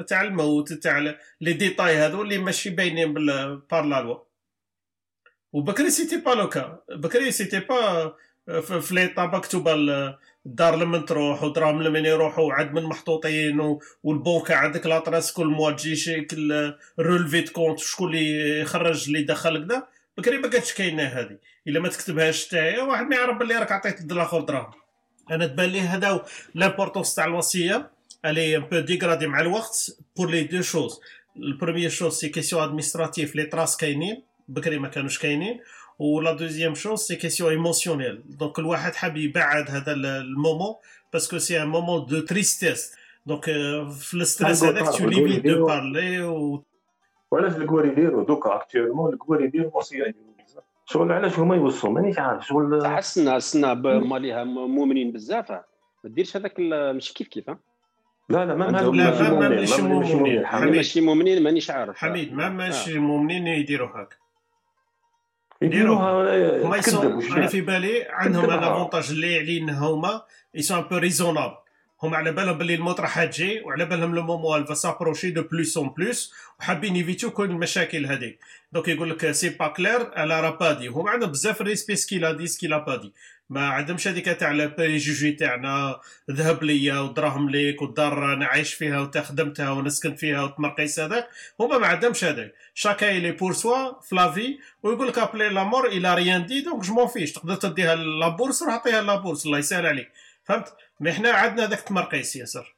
[0.02, 0.98] تاع الموت تاع
[1.40, 3.14] les détails هذو اللي ماشي باينين
[3.70, 4.18] par la loi
[5.52, 8.14] وبكري c'était pas le cas بكري c'était pas
[8.61, 9.74] في l'état مكتوبه
[10.46, 15.70] الدار لمن تروح ودراهم لمن يروحوا عاد من محطوطين والبنكه عندك la trace كل mois
[15.70, 16.26] تجي
[16.98, 19.87] relevé compte شكون اللي يخرج اللي دخل كذا
[20.18, 24.12] بكري ما كانتش كاينة هذه؟ إلا ما تكتبهاش حتى واحد ما يعرف باللي راك عطيت
[24.12, 24.70] الآخر دراهم
[25.31, 26.24] أنا تبان لي هذا
[26.55, 27.90] l'importance تاع الوصيه
[28.24, 31.00] الي un peu dégradée مع الوقت pour les deux choses
[31.37, 35.61] ال première chose c'est question administrative les traces كاينين بكري ما كانوش كاينين
[35.98, 40.74] ولا دوزيام شوز سي كيسيون ايموسيونيل دونك الواحد حاب يبعد هذا المومون
[41.12, 42.92] باسكو سي ان مومون دو تريستيس
[43.26, 43.44] دونك
[44.00, 46.22] في الستريس هذاك تو ليميت دو بارلي
[47.30, 50.14] وعلاش الكوار يديروا دوكا اكتيرمون الكوار يديروا وصيه
[50.84, 52.46] شغل علاش هما يوصوا مانيش عارف.
[52.46, 55.50] شغل صح السنة السنة ماليها مؤمنين بزاف.
[55.50, 55.62] ما
[56.04, 56.54] ديرش هذاك
[56.94, 57.48] مش كيف كيف
[58.28, 60.42] لا لا ما ما ماشي مؤمنين.
[60.42, 61.96] ماشي مؤمنين مانيش عارف.
[61.96, 64.16] حميد ما ماشي مؤمنين يديروا هكا
[65.62, 66.12] يديروها
[66.62, 66.80] هما
[67.36, 70.22] أنا في بالي عندهم الأفونتاج اللي علينا هما
[70.54, 71.56] يسون ان بو ريزونابل
[72.02, 75.76] هما على بالهم باللي الموت راح تجي وعلى بالهم لو مومون ألفا سابروشي دو بلوس
[75.76, 78.38] أون بلوس وحابين يفيتو كل المشاكل هذيك
[78.72, 80.88] دونك يقول لك سي با كلير ألا راه با دي.
[80.88, 83.12] هما عندهم بزاف ريسبي سكيلا دي سكيلا با دي.
[83.50, 89.70] ما عندهمش هذيك تاع البريجوجي تاعنا ذهب ليا ودراهم ليك والدار أنا عايش فيها وتخدمتها
[89.70, 91.28] ونسكن فيها وتمرقيس هذاك.
[91.61, 92.54] هما ما عندهمش هذاك.
[92.74, 97.32] شاكا لي بور سوا فلافي ويقول لك ابلي لامور إلى ريان دي دونك جو فيش
[97.32, 100.12] تقدر تديها لابورس روح عطيها لابورس الله يسهل عليك.
[100.44, 100.68] فهمت؟
[101.00, 102.76] مي حنا عندنا هذاك التمرقيس ياسر.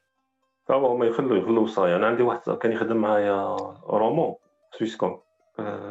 [0.70, 1.96] هو هما يخلوا يخلوا وصايا.
[1.96, 4.34] أنا عندي واحد كان يخدم معايا رومون
[4.78, 5.20] سويسكوم.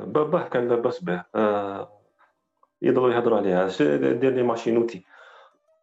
[0.06, 1.24] باباه كان لاباس به.
[1.36, 1.90] أه
[2.82, 3.68] يضلوا يهضروا عليها.
[4.14, 5.06] دير لي ماشين أوتي.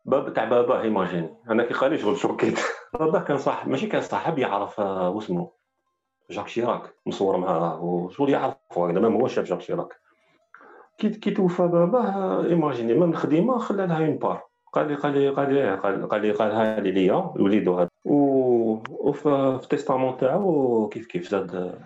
[0.04, 1.35] باب تاع باباه إيماجيني.
[1.50, 2.59] أنا كي قال شغل شوكيت
[3.00, 5.52] باباه كان صاحب ماشي كان صاحب يعرف واسمو
[6.30, 7.83] جاك شيراك مصور معاه.
[7.83, 10.00] وشغل يعرفه هكذا ما هو شاف جاك شيراك.
[10.98, 12.94] كي كي توفى باباه إيماجيني.
[12.94, 16.80] من الخديمة خلى لها اون بار قال لي قال لي قال لي قال لي قالها
[16.80, 17.32] لي ليا.
[17.37, 17.88] وليدو هذا.
[18.04, 19.28] وفي
[19.62, 21.78] التيستامون تاعو كيف كيف زاد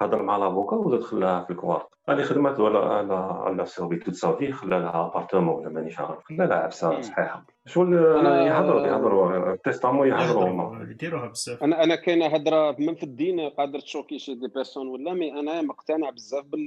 [0.00, 1.86] هضر مع لافوكا وزاد خلاها في الكوارت.
[2.08, 6.24] اللي خدمات ولا على على سيرفي توت سافي خلا لها ابارتومون ولا مانيش عارف.
[6.24, 7.44] خلا لها عفسه صحيحة.
[7.66, 9.52] شغل يهضروا يهضروا.
[9.52, 11.62] التيستامون يهضروا يديروها بزاف.
[11.62, 15.62] أنا أنا كاينة هضرة من في الدين قادر تchoquer شي des personnes ولا mais أنا
[15.62, 16.66] مقتنع بزاف بال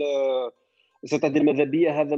[1.05, 2.15] c'est-à-dire ماذا بيا هذا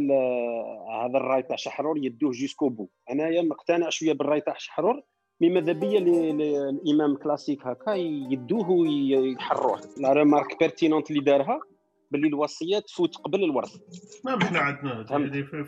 [1.05, 2.87] هذا الراي تاع شحرور يدوه jusqu'au bout.
[3.11, 5.01] أنايا مقتنع شوية بالراي تاع شحرور
[5.41, 7.91] mais ماذا بيا الإمام كلاسيك هكا
[8.31, 11.59] يدوه ويحروه la remarque pertinente اللي دارها
[12.11, 13.75] باللي الوصية تفوت قبل الورث.
[14.25, 15.05] ما إحنا عندنا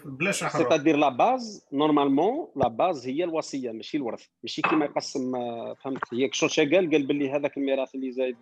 [0.06, 0.64] بلا شحرور.
[0.64, 4.26] c'est-à-dire la base normalement la base هي الوصية ماشي الورث.
[4.44, 5.32] ماشي كيما يقسم
[5.76, 8.38] فهمت؟ هي كشوشا قال قال باللي هذاك الميراث اللي زايد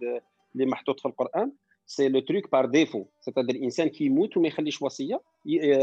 [0.55, 1.51] اللي محطوط في القرآن.
[1.87, 5.21] سي لو تروك بار ديفو سيتادير الانسان كي يموت وما يخليش وصية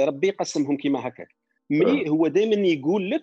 [0.07, 1.29] ربي يقسمهم كيما هكاك.
[1.71, 3.23] مي هو دائما يقول لك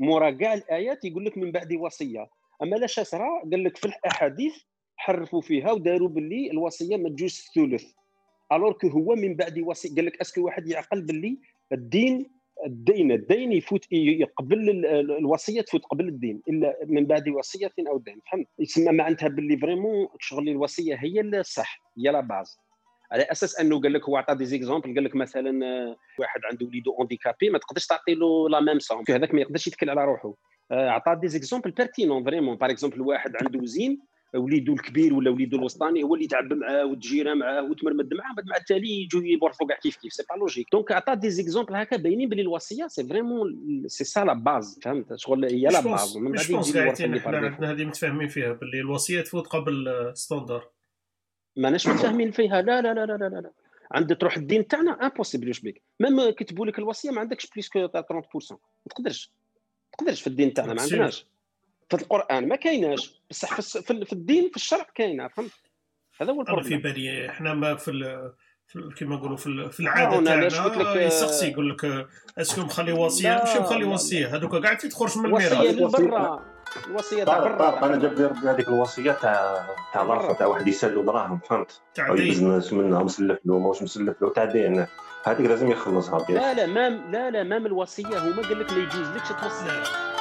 [0.00, 2.28] مورا كاع الآيات يقول لك من بعد وصية.
[2.62, 4.54] أما لا صرا قال لك في الأحاديث
[4.96, 7.84] حرفوا فيها وداروا باللي الوصية ما تجوز الثلث
[8.52, 11.38] الور كو هو من بعد وصيه قال لك أسكو واحد يعقل باللي
[11.72, 12.30] الدين
[12.66, 13.84] الدين الدين يفوت
[14.36, 14.86] قبل
[15.18, 20.08] الوصية تفوت قبل الدين إلا من بعد وصية أو دين فهمت؟ يسمى معناتها باللي vraiment
[20.20, 22.58] شغل الوصية هي الصح هي la base
[23.12, 25.50] على أساس أنه قال لك هو عطى des exemples قال لك مثلا
[26.18, 29.90] واحد عنده وليدو handicapé ما تقدرش تعطي له la même somme هذاك ما يقدرش يتكل
[29.90, 30.34] على روحه.
[30.70, 32.56] عطى des exemples pertinents vraiment.
[32.56, 34.00] par exemple واحد عنده زين
[34.34, 38.56] وليدو الكبير ولا وليدو الوسطاني هو اللي تعب معاه وتجيره معاه وتمرمد معاه بعد مع
[38.56, 40.66] التالي يجوا يبورفوا كاع كيف كيف c'est pas logique.
[40.72, 43.54] donc عطى des exemples هكا باينين بلي الوصية c'est vraiment
[43.86, 48.28] c'est ça la base فهمت؟ شغل هي la base من بعد يجي عندنا هذه متفاهمين
[48.28, 50.68] فيها باللي الوصية تفوت قبل c'est-à-dire
[51.56, 53.50] ماناش متفاهمين فيها لا لا لا لا لا, لا.
[53.92, 57.88] عند تروح الدين تاعنا impossible واش بيك؟ même كتبوا لك الوصية ما عندكش plus que
[57.88, 58.22] 30% ما
[58.90, 59.30] تقدرش.
[59.92, 61.26] ما تقدرش في الدين تاعنا ما عندناش.
[61.90, 63.20] في القرآن ما كايناش.
[63.30, 65.50] بصح في, في الدين في الشرع كاينة فهمت؟
[66.20, 68.30] هذا هو ال problème في بالي إحنا ما في
[68.96, 70.46] كيما نقولوا في, في العادة تاعنا
[70.94, 74.36] يسقسي يقول لك est-ce que مخلي وصية ماشي مخلي وصية.
[74.36, 75.80] هذوك كاع تخرج من الميراث.
[75.80, 76.42] وصيه برا.
[76.86, 77.86] الوصيه تاع برا.
[77.86, 81.80] أنا جاب لي ربي هذيك الوصية تاع تاع الأرض تاع واحد يسال له دراهم فهمت؟
[81.94, 84.86] تاع business منها مسلف له ماهوش مسلف له تاع دين.
[85.24, 88.78] هذيك لازم يخلصها لا لا ما لا لا ما من الوصيه هما قال لك ما
[88.78, 90.13] يجوز لكش توصي